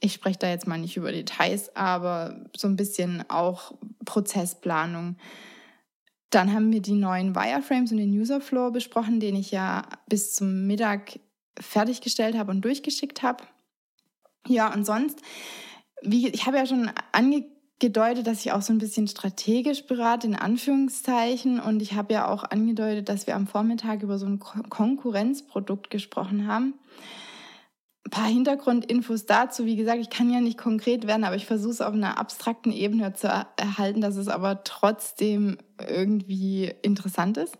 [0.00, 3.72] ich spreche da jetzt mal nicht über Details, aber so ein bisschen auch
[4.04, 5.16] Prozessplanung.
[6.30, 10.66] Dann haben wir die neuen Wireframes und den Userflow besprochen, den ich ja bis zum
[10.66, 11.18] Mittag
[11.58, 13.44] fertiggestellt habe und durchgeschickt habe.
[14.46, 15.20] Ja, und sonst,
[16.02, 20.36] wie, ich habe ja schon angedeutet, dass ich auch so ein bisschen strategisch berate, in
[20.36, 21.60] Anführungszeichen.
[21.60, 26.46] Und ich habe ja auch angedeutet, dass wir am Vormittag über so ein Konkurrenzprodukt gesprochen
[26.46, 26.74] haben
[28.06, 29.66] ein paar Hintergrundinfos dazu.
[29.66, 32.72] Wie gesagt, ich kann ja nicht konkret werden, aber ich versuche es auf einer abstrakten
[32.72, 37.58] Ebene zu erhalten, dass es aber trotzdem irgendwie interessant ist.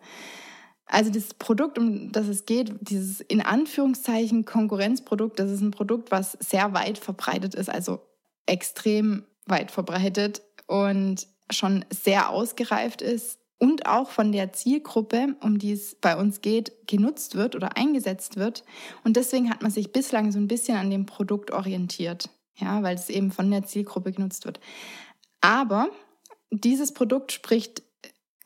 [0.86, 6.10] Also das Produkt, um das es geht, dieses in Anführungszeichen Konkurrenzprodukt, das ist ein Produkt,
[6.10, 8.00] was sehr weit verbreitet ist, also
[8.46, 15.72] extrem weit verbreitet und schon sehr ausgereift ist und auch von der Zielgruppe, um die
[15.72, 18.64] es bei uns geht, genutzt wird oder eingesetzt wird.
[19.04, 22.96] Und deswegen hat man sich bislang so ein bisschen an dem Produkt orientiert, ja, weil
[22.96, 24.60] es eben von der Zielgruppe genutzt wird.
[25.42, 25.88] Aber
[26.50, 27.82] dieses Produkt spricht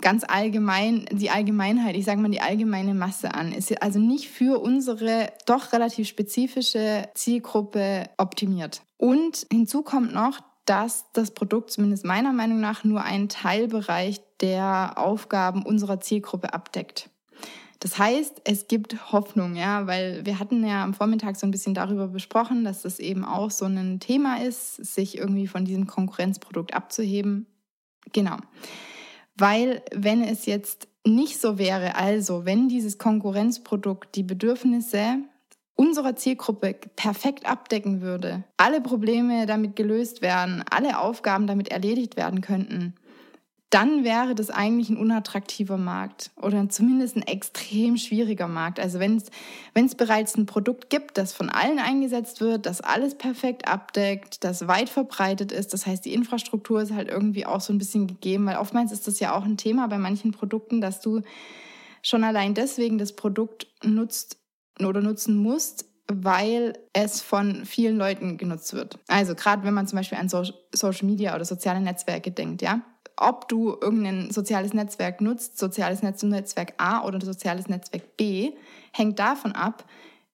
[0.01, 4.61] ganz allgemein die Allgemeinheit, ich sage mal die allgemeine Masse an, ist also nicht für
[4.61, 8.83] unsere doch relativ spezifische Zielgruppe optimiert.
[8.97, 14.95] Und hinzu kommt noch, dass das Produkt zumindest meiner Meinung nach nur einen Teilbereich der
[14.97, 17.11] Aufgaben unserer Zielgruppe abdeckt.
[17.81, 21.75] Das heißt, es gibt Hoffnung, ja, weil wir hatten ja am Vormittag so ein bisschen
[21.75, 26.73] darüber besprochen, dass das eben auch so ein Thema ist, sich irgendwie von diesem Konkurrenzprodukt
[26.73, 27.47] abzuheben.
[28.13, 28.37] Genau.
[29.37, 35.19] Weil wenn es jetzt nicht so wäre, also wenn dieses Konkurrenzprodukt die Bedürfnisse
[35.77, 42.41] unserer Zielgruppe perfekt abdecken würde, alle Probleme damit gelöst werden, alle Aufgaben damit erledigt werden
[42.41, 42.95] könnten,
[43.75, 48.79] dann wäre das eigentlich ein unattraktiver Markt oder zumindest ein extrem schwieriger Markt.
[48.79, 53.67] Also wenn es bereits ein Produkt gibt, das von allen eingesetzt wird, das alles perfekt
[53.67, 57.79] abdeckt, das weit verbreitet ist, das heißt, die Infrastruktur ist halt irgendwie auch so ein
[57.79, 61.23] bisschen gegeben, weil oftmals ist das ja auch ein Thema bei manchen Produkten, dass du
[62.01, 64.39] schon allein deswegen das Produkt nutzt
[64.81, 68.99] oder nutzen musst, weil es von vielen Leuten genutzt wird.
[69.09, 72.83] Also gerade wenn man zum Beispiel an Social Media oder soziale Netzwerke denkt, ja
[73.17, 78.53] ob du irgendein soziales Netzwerk nutzt, soziales Netzwerk A oder soziales Netzwerk B,
[78.93, 79.85] hängt davon ab,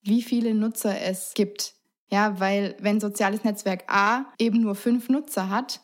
[0.01, 1.75] wie viele Nutzer es gibt.
[2.09, 5.81] Ja, weil wenn soziales Netzwerk A eben nur fünf Nutzer hat,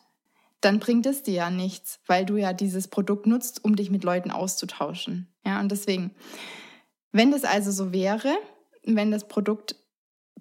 [0.60, 4.02] dann bringt es dir ja nichts, weil du ja dieses Produkt nutzt, um dich mit
[4.02, 5.32] Leuten auszutauschen.
[5.46, 6.14] Ja, und deswegen,
[7.12, 8.36] wenn das also so wäre,
[8.84, 9.76] wenn das Produkt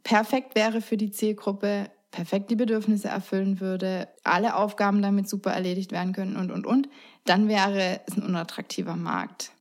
[0.04, 5.92] perfekt wäre für die Zielgruppe, perfekt die Bedürfnisse erfüllen würde, alle Aufgaben damit super erledigt
[5.92, 6.90] werden können und, und, und,
[7.26, 9.52] dann wäre es ein unattraktiver Markt.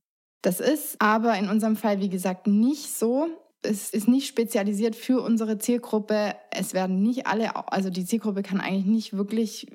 [0.41, 3.27] Das ist aber in unserem Fall, wie gesagt, nicht so.
[3.63, 6.35] Es ist nicht spezialisiert für unsere Zielgruppe.
[6.51, 9.67] Es werden nicht alle, also die Zielgruppe kann eigentlich nicht wirklich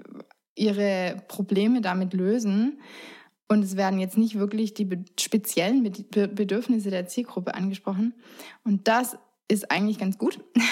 [0.55, 2.81] ihre Probleme damit lösen.
[3.53, 4.89] Und es werden jetzt nicht wirklich die
[5.21, 8.15] speziellen Bedürfnisse der Zielgruppe angesprochen.
[8.65, 9.17] Und das
[9.49, 10.43] ist eigentlich ganz gut.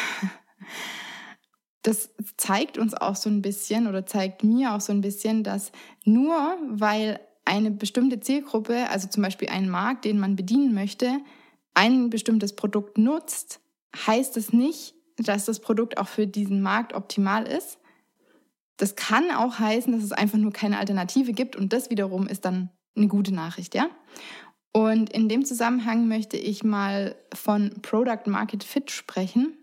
[1.83, 5.73] das zeigt uns auch so ein bisschen oder zeigt mir auch so ein bisschen, dass
[6.05, 11.21] nur weil eine bestimmte Zielgruppe, also zum Beispiel ein Markt, den man bedienen möchte,
[11.75, 13.61] ein bestimmtes Produkt nutzt,
[14.07, 17.79] heißt es nicht, dass das Produkt auch für diesen Markt optimal ist.
[18.81, 22.45] Das kann auch heißen, dass es einfach nur keine Alternative gibt und das wiederum ist
[22.45, 23.89] dann eine gute Nachricht, ja?
[24.73, 29.57] Und in dem Zusammenhang möchte ich mal von Product Market Fit sprechen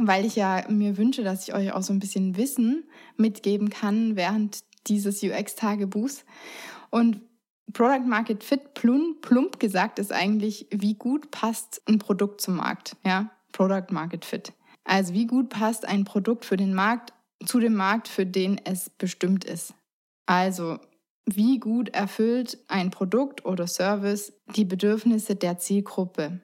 [0.00, 2.84] weil ich ja mir wünsche, dass ich euch auch so ein bisschen Wissen
[3.16, 6.24] mitgeben kann während dieses UX-Tagebuchs.
[6.90, 7.20] Und
[7.72, 12.96] Product Market Fit, plump, plump gesagt, ist eigentlich, wie gut passt ein Produkt zum Markt.
[13.04, 14.52] Ja, Product Market Fit.
[14.84, 17.13] Also wie gut passt ein Produkt für den Markt
[17.44, 19.74] zu dem Markt, für den es bestimmt ist.
[20.26, 20.78] Also
[21.26, 26.40] wie gut erfüllt ein Produkt oder Service die Bedürfnisse der Zielgruppe.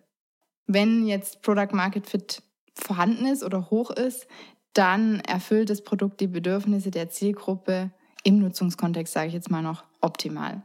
[0.67, 2.43] Wenn jetzt Product Market Fit
[2.75, 4.27] vorhanden ist oder hoch ist,
[4.73, 7.91] dann erfüllt das Produkt die Bedürfnisse der Zielgruppe
[8.23, 10.63] im Nutzungskontext, sage ich jetzt mal noch, optimal.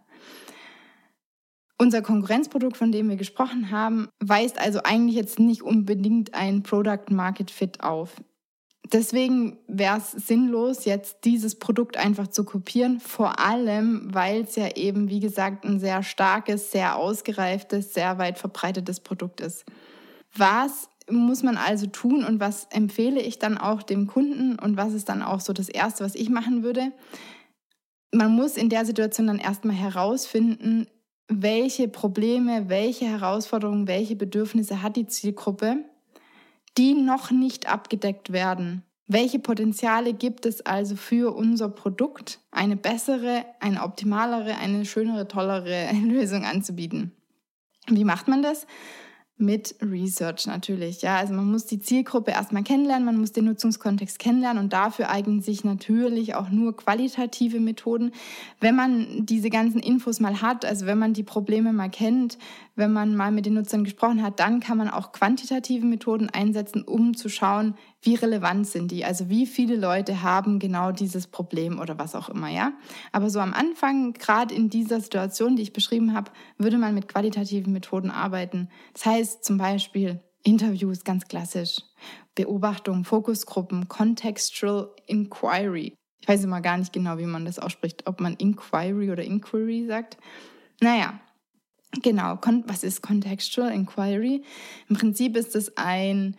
[1.77, 7.09] Unser Konkurrenzprodukt, von dem wir gesprochen haben, weist also eigentlich jetzt nicht unbedingt ein Product
[7.09, 8.21] Market Fit auf.
[8.91, 14.75] Deswegen wäre es sinnlos, jetzt dieses Produkt einfach zu kopieren, vor allem, weil es ja
[14.75, 19.65] eben, wie gesagt, ein sehr starkes, sehr ausgereiftes, sehr weit verbreitetes Produkt ist.
[20.35, 24.93] Was muss man also tun und was empfehle ich dann auch dem Kunden und was
[24.93, 26.91] ist dann auch so das Erste, was ich machen würde?
[28.11, 30.87] Man muss in der Situation dann erstmal herausfinden,
[31.27, 35.83] welche Probleme, welche Herausforderungen, welche Bedürfnisse hat die Zielgruppe,
[36.77, 38.83] die noch nicht abgedeckt werden.
[39.07, 45.91] Welche Potenziale gibt es also für unser Produkt, eine bessere, eine optimalere, eine schönere, tollere
[46.03, 47.11] Lösung anzubieten?
[47.87, 48.65] Wie macht man das?
[49.37, 51.01] Mit Research natürlich.
[51.01, 55.09] Ja, also man muss die Zielgruppe erstmal kennenlernen, man muss den Nutzungskontext kennenlernen und dafür
[55.09, 58.11] eignen sich natürlich auch nur qualitative Methoden.
[58.61, 62.37] Wenn man diese ganzen Infos mal hat, also wenn man die Probleme mal kennt,
[62.77, 66.83] wenn man mal mit den Nutzern gesprochen hat, dann kann man auch quantitative Methoden einsetzen,
[66.83, 69.03] um zu schauen, wie relevant sind die?
[69.03, 72.73] Also wie viele Leute haben genau dieses Problem oder was auch immer, ja?
[73.11, 77.07] Aber so am Anfang, gerade in dieser Situation, die ich beschrieben habe, würde man mit
[77.07, 78.69] qualitativen Methoden arbeiten.
[78.93, 81.77] Das heißt zum Beispiel Interviews, ganz klassisch.
[82.35, 85.95] Beobachtung, Fokusgruppen, Contextual Inquiry.
[86.21, 89.87] Ich weiß immer gar nicht genau, wie man das ausspricht, ob man Inquiry oder Inquiry
[89.87, 90.17] sagt.
[90.79, 91.19] Naja,
[92.03, 92.39] genau.
[92.67, 94.43] Was ist Contextual Inquiry?
[94.89, 96.35] Im Prinzip ist es ein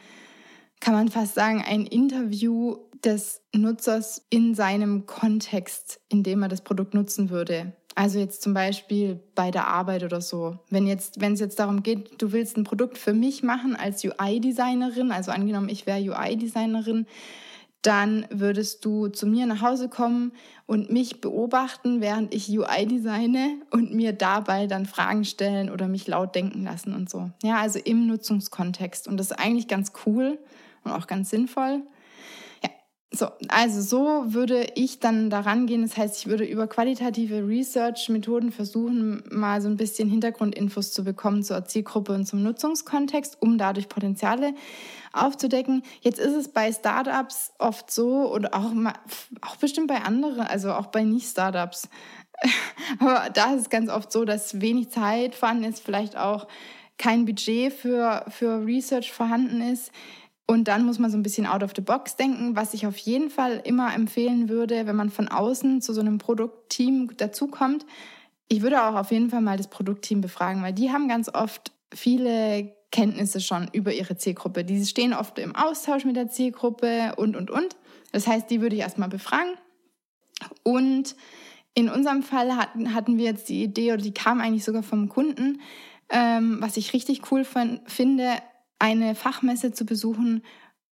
[0.81, 6.63] kann man fast sagen, ein Interview des Nutzers in seinem Kontext, in dem er das
[6.63, 7.73] Produkt nutzen würde.
[7.95, 10.59] Also jetzt zum Beispiel bei der Arbeit oder so.
[10.69, 14.05] Wenn jetzt, wenn es jetzt darum geht, du willst ein Produkt für mich machen als
[14.05, 17.07] UI-Designerin, also angenommen, ich wäre UI-Designerin,
[17.87, 20.33] dann würdest du zu mir nach Hause kommen
[20.67, 26.07] und mich beobachten, während ich UI designe und mir dabei dann Fragen stellen oder mich
[26.09, 27.31] laut denken lassen und so.
[27.43, 29.07] Ja, also im Nutzungskontext.
[29.07, 30.39] Und das ist eigentlich ganz cool
[30.83, 31.83] und auch ganz sinnvoll.
[33.17, 35.83] So, also so würde ich dann daran gehen.
[35.83, 41.43] Das heißt, ich würde über qualitative Research-Methoden versuchen, mal so ein bisschen Hintergrundinfos zu bekommen
[41.43, 44.55] zur Zielgruppe und zum Nutzungskontext, um dadurch Potenziale
[45.13, 45.83] aufzudecken.
[46.03, 48.73] Jetzt ist es bei Startups oft so oder auch,
[49.41, 51.89] auch bestimmt bei anderen, also auch bei Nicht-Startups,
[52.99, 56.47] Aber da ist es ganz oft so, dass wenig Zeit vorhanden ist, vielleicht auch
[56.99, 59.93] kein Budget für, für Research vorhanden ist.
[60.47, 62.97] Und dann muss man so ein bisschen out of the box denken, was ich auf
[62.99, 67.85] jeden Fall immer empfehlen würde, wenn man von außen zu so einem Produktteam dazukommt.
[68.49, 71.73] Ich würde auch auf jeden Fall mal das Produktteam befragen, weil die haben ganz oft
[71.93, 74.65] viele Kenntnisse schon über ihre Zielgruppe.
[74.65, 77.77] Die stehen oft im Austausch mit der Zielgruppe und, und, und.
[78.13, 79.55] Das heißt, die würde ich erstmal befragen.
[80.63, 81.17] Und
[81.75, 85.09] in unserem Fall hatten, hatten wir jetzt die Idee, oder die kam eigentlich sogar vom
[85.09, 85.61] Kunden,
[86.09, 88.31] ähm, was ich richtig cool von, finde,
[88.79, 90.43] eine Fachmesse zu besuchen,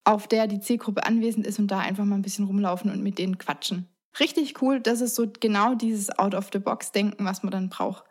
[0.03, 3.17] auf der die Zielgruppe anwesend ist und da einfach mal ein bisschen rumlaufen und mit
[3.17, 3.87] denen quatschen.
[4.19, 8.03] Richtig cool, das ist so genau dieses Out-of-the-Box-Denken, was man dann braucht.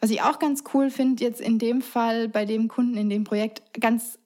[0.00, 3.24] Was ich auch ganz cool finde, jetzt in dem Fall bei dem Kunden in dem
[3.24, 4.18] Projekt, ganz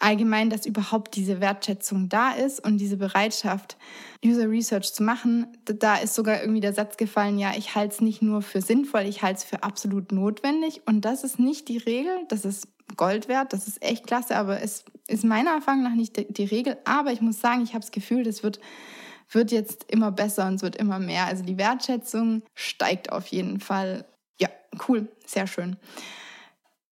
[0.00, 3.76] allgemein, dass überhaupt diese Wertschätzung da ist und diese Bereitschaft,
[4.24, 5.46] User Research zu machen.
[5.66, 9.02] Da ist sogar irgendwie der Satz gefallen, ja, ich halte es nicht nur für sinnvoll,
[9.02, 10.82] ich halte es für absolut notwendig.
[10.86, 14.60] Und das ist nicht die Regel, das ist Gold wert, das ist echt klasse, aber
[14.62, 16.76] es ist meiner Erfahrung nach nicht die Regel.
[16.84, 18.60] Aber ich muss sagen, ich habe das Gefühl, das wird,
[19.30, 21.26] wird jetzt immer besser und es wird immer mehr.
[21.26, 24.04] Also die Wertschätzung steigt auf jeden Fall.
[24.40, 24.48] Ja,
[24.88, 25.76] cool, sehr schön.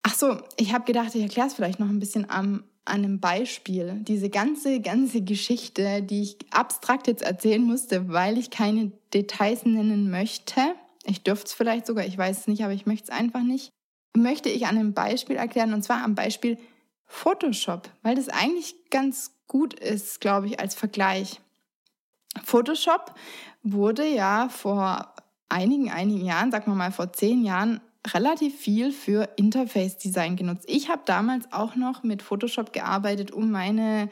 [0.02, 3.20] Ach so, ich habe gedacht, ich erkläre es vielleicht noch ein bisschen am an einem
[3.20, 4.00] Beispiel.
[4.00, 10.10] Diese ganze, ganze Geschichte, die ich abstrakt jetzt erzählen musste, weil ich keine Details nennen
[10.10, 10.60] möchte.
[11.04, 13.72] Ich dürfte es vielleicht sogar, ich weiß es nicht, aber ich möchte es einfach nicht
[14.14, 16.58] möchte ich an einem Beispiel erklären, und zwar am Beispiel
[17.06, 21.40] Photoshop, weil das eigentlich ganz gut ist, glaube ich, als Vergleich.
[22.44, 23.14] Photoshop
[23.62, 25.14] wurde ja vor
[25.48, 30.64] einigen, einigen Jahren, sagen wir mal vor zehn Jahren, relativ viel für Interface-Design genutzt.
[30.68, 34.08] Ich habe damals auch noch mit Photoshop gearbeitet, um meine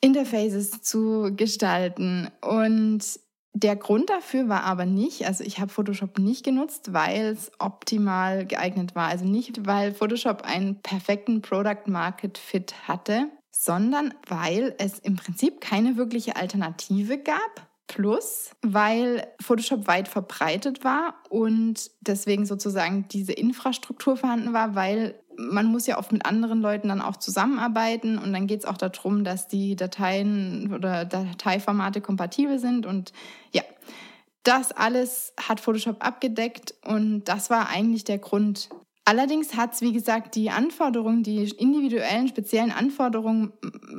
[0.00, 2.30] Interfaces zu gestalten.
[2.40, 3.00] Und
[3.58, 8.44] der Grund dafür war aber nicht, also ich habe Photoshop nicht genutzt, weil es optimal
[8.44, 9.08] geeignet war.
[9.08, 15.62] Also nicht, weil Photoshop einen perfekten Product Market Fit hatte, sondern weil es im Prinzip
[15.62, 17.66] keine wirkliche Alternative gab.
[17.86, 25.66] Plus, weil Photoshop weit verbreitet war und deswegen sozusagen diese Infrastruktur vorhanden war, weil man
[25.66, 29.24] muss ja oft mit anderen Leuten dann auch zusammenarbeiten und dann geht es auch darum,
[29.24, 33.12] dass die Dateien oder Dateiformate kompatibel sind und
[33.52, 33.62] ja,
[34.42, 38.68] das alles hat Photoshop abgedeckt und das war eigentlich der Grund.
[39.04, 43.52] Allerdings hat es, wie gesagt, die Anforderungen, die individuellen, speziellen Anforderungen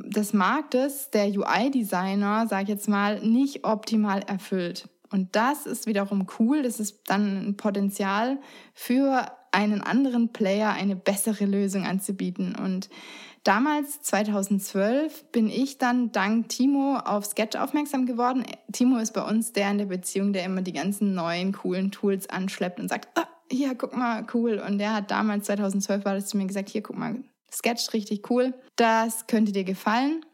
[0.04, 4.88] des Marktes, der UI-Designer, sage ich jetzt mal, nicht optimal erfüllt.
[5.10, 6.62] Und das ist wiederum cool.
[6.62, 8.38] Das ist dann ein Potenzial
[8.74, 12.54] für einen anderen Player eine bessere Lösung anzubieten.
[12.54, 12.88] Und
[13.44, 18.44] damals, 2012, bin ich dann dank Timo auf Sketch aufmerksam geworden.
[18.72, 22.28] Timo ist bei uns der in der Beziehung, der immer die ganzen neuen, coolen Tools
[22.28, 24.62] anschleppt und sagt, ah, hier, guck mal, cool.
[24.64, 27.16] Und der hat damals, 2012 war das zu mir gesagt, hier, guck mal,
[27.50, 28.52] Sketch richtig cool.
[28.76, 30.24] Das könnte dir gefallen.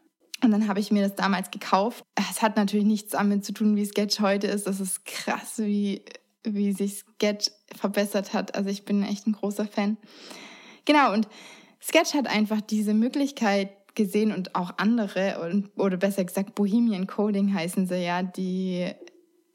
[0.43, 2.03] Und dann habe ich mir das damals gekauft.
[2.29, 4.67] Es hat natürlich nichts damit zu tun, wie Sketch heute ist.
[4.67, 6.03] Das ist krass, wie
[6.45, 8.55] wie sich Sketch verbessert hat.
[8.55, 9.97] Also ich bin echt ein großer Fan.
[10.85, 11.27] Genau, und
[11.81, 17.87] Sketch hat einfach diese Möglichkeit gesehen und auch andere, oder besser gesagt Bohemian Coding heißen
[17.87, 18.91] sie ja, die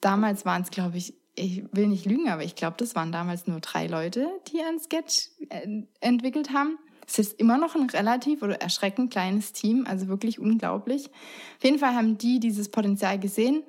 [0.01, 3.47] damals waren es, glaube ich, ich will nicht lügen, aber ich glaube, das waren damals
[3.47, 6.79] nur drei Leute, die ein Sketch äh, entwickelt haben.
[7.11, 11.07] Es ist immer noch ein relativ oder erschreckend kleines Team, also wirklich unglaublich.
[11.07, 13.65] Auf jeden Fall haben die dieses Potenzial gesehen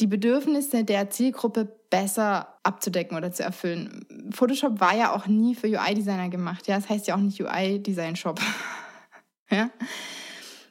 [0.00, 4.04] die Bedürfnisse der Zielgruppe besser abzudecken oder zu erfüllen.
[4.30, 6.66] Photoshop war ja auch nie für UI-Designer gemacht.
[6.66, 8.40] Ja, das heißt ja auch nicht UI-Design-Shop.
[9.50, 9.70] ja.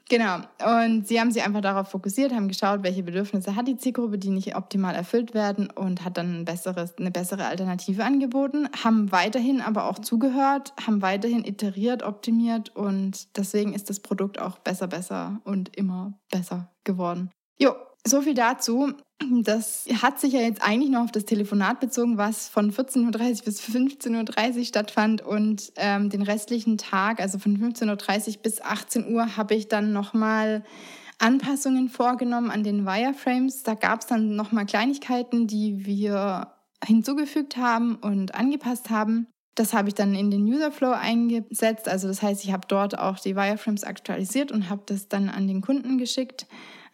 [0.07, 0.37] Genau.
[0.63, 4.29] Und sie haben sich einfach darauf fokussiert, haben geschaut, welche Bedürfnisse hat die Zielgruppe, die
[4.29, 9.61] nicht optimal erfüllt werden und hat dann ein besseres, eine bessere Alternative angeboten, haben weiterhin
[9.61, 15.41] aber auch zugehört, haben weiterhin iteriert, optimiert und deswegen ist das Produkt auch besser, besser
[15.43, 17.31] und immer besser geworden.
[17.57, 17.73] Jo,
[18.07, 18.93] so viel dazu.
[19.41, 23.45] Das hat sich ja jetzt eigentlich noch auf das Telefonat bezogen, was von 14.30 Uhr
[23.45, 25.21] bis 15.30 Uhr stattfand.
[25.21, 29.93] Und ähm, den restlichen Tag, also von 15.30 Uhr bis 18 Uhr, habe ich dann
[29.93, 30.63] nochmal
[31.17, 33.63] Anpassungen vorgenommen an den Wireframes.
[33.63, 36.51] Da gab es dann nochmal Kleinigkeiten, die wir
[36.83, 39.27] hinzugefügt haben und angepasst haben.
[39.55, 41.87] Das habe ich dann in den Userflow eingesetzt.
[41.87, 45.47] Also das heißt, ich habe dort auch die Wireframes aktualisiert und habe das dann an
[45.47, 46.45] den Kunden geschickt.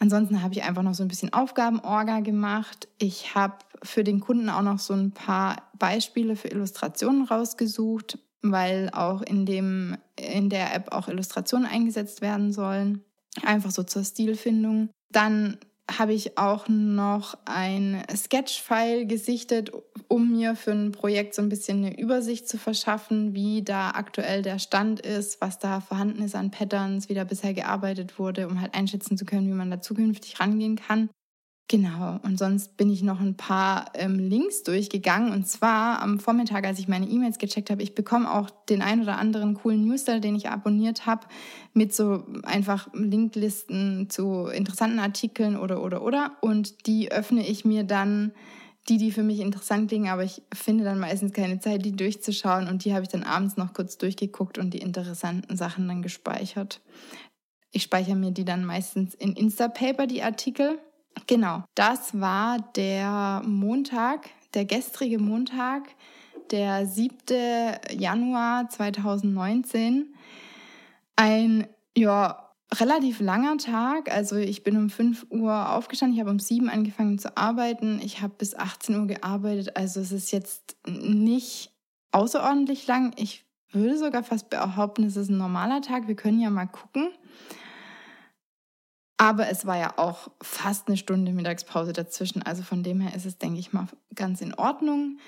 [0.02, 2.88] Ansonsten habe ich einfach noch so ein bisschen Aufgabenorga gemacht.
[2.98, 8.90] Ich habe für den Kunden auch noch so ein paar Beispiele für Illustrationen rausgesucht, weil
[8.94, 13.04] auch in, dem, in der App auch Illustrationen eingesetzt werden sollen.
[13.44, 14.90] Einfach so zur Stilfindung.
[15.12, 19.72] Dann habe ich auch noch ein Sketch-File gesichtet,
[20.08, 24.42] um mir für ein Projekt so ein bisschen eine Übersicht zu verschaffen, wie da aktuell
[24.42, 28.62] der Stand ist, was da vorhanden ist an Patterns, wie da bisher gearbeitet wurde, um
[28.62, 31.10] halt einschätzen zu können, wie man da zukünftig rangehen kann.
[31.68, 35.32] Genau, und sonst bin ich noch ein paar ähm, Links durchgegangen.
[35.32, 39.02] Und zwar am Vormittag, als ich meine E-Mails gecheckt habe, ich bekomme auch den ein
[39.02, 41.28] oder anderen coolen Newsletter, den ich abonniert habe,
[41.74, 46.36] mit so einfach Linklisten zu interessanten Artikeln oder, oder, oder.
[46.42, 48.34] Und die öffne ich mir dann,
[48.90, 52.68] die, die für mich interessant klingen, aber ich finde dann meistens keine Zeit, die durchzuschauen.
[52.68, 56.82] Und die habe ich dann abends noch kurz durchgeguckt und die interessanten Sachen dann gespeichert.
[57.72, 60.78] Ich speichere mir die dann meistens in Instapaper, die Artikel
[61.28, 65.84] Genau, das war der Montag, der gestrige Montag,
[66.52, 67.16] der 7.
[67.98, 70.14] Januar 2019.
[71.16, 74.12] Ein, ja, relativ langer Tag.
[74.12, 78.00] Also ich bin um 5 Uhr aufgestanden, ich habe um 7 Uhr angefangen zu arbeiten.
[78.04, 79.76] Ich habe bis 18 Uhr gearbeitet.
[79.76, 81.72] Also es ist jetzt nicht
[82.12, 83.14] außerordentlich lang.
[83.18, 86.08] Ich würde sogar fast behaupten, es ist ein normaler Tag.
[86.08, 87.10] Wir können ja mal gucken.
[89.22, 92.42] Aber es war ja auch fast eine Stunde Mittagspause dazwischen.
[92.42, 95.20] Also von dem her ist es, denke ich mal, ganz in Ordnung.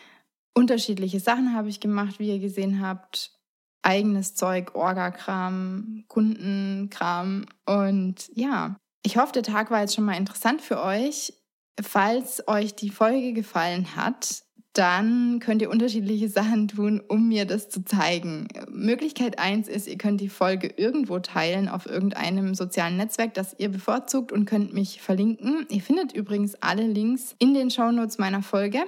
[0.56, 3.38] Unterschiedliche Sachen habe ich gemacht, wie ihr gesehen habt.
[3.84, 7.46] Eigenes Zeug, Orgakram, Kundenkram.
[7.68, 11.32] Und ja, ich hoffe, der Tag war jetzt schon mal interessant für euch.
[11.80, 14.44] Falls euch die Folge gefallen hat,
[14.74, 18.48] dann könnt ihr unterschiedliche Sachen tun, um mir das zu zeigen.
[18.70, 23.70] Möglichkeit eins ist, ihr könnt die Folge irgendwo teilen auf irgendeinem sozialen Netzwerk, das ihr
[23.70, 25.68] bevorzugt und könnt mich verlinken.
[25.70, 28.80] Ihr findet übrigens alle Links in den Shownotes meiner Folge.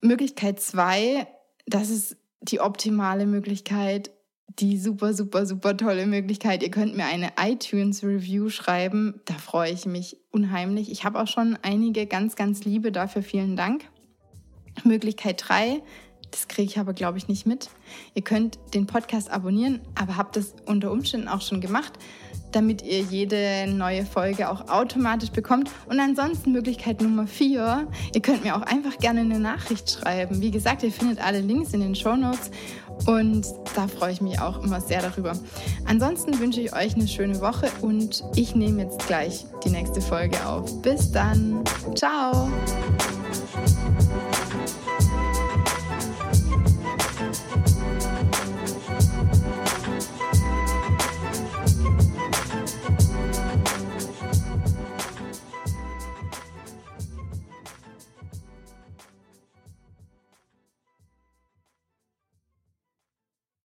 [0.00, 1.26] Möglichkeit zwei,
[1.66, 4.10] das ist die optimale Möglichkeit,
[4.58, 6.62] die super, super, super tolle Möglichkeit.
[6.62, 9.20] Ihr könnt mir eine iTunes-Review schreiben.
[9.24, 10.90] Da freue ich mich unheimlich.
[10.90, 12.92] Ich habe auch schon einige ganz, ganz liebe.
[12.92, 13.84] Dafür vielen Dank.
[14.84, 15.82] Möglichkeit 3,
[16.32, 17.68] das kriege ich aber, glaube ich, nicht mit.
[18.14, 21.92] Ihr könnt den Podcast abonnieren, aber habt es unter Umständen auch schon gemacht,
[22.52, 25.70] damit ihr jede neue Folge auch automatisch bekommt.
[25.88, 30.40] Und ansonsten Möglichkeit Nummer 4, ihr könnt mir auch einfach gerne eine Nachricht schreiben.
[30.40, 32.50] Wie gesagt, ihr findet alle Links in den Show Notes
[33.06, 35.34] und da freue ich mich auch immer sehr darüber.
[35.84, 40.46] Ansonsten wünsche ich euch eine schöne Woche und ich nehme jetzt gleich die nächste Folge
[40.46, 40.80] auf.
[40.80, 41.62] Bis dann.
[41.94, 42.48] Ciao.